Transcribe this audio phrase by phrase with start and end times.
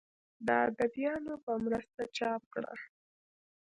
[0.45, 0.47] د
[0.83, 2.73] اديبانو پۀ مرسته چاپ کړه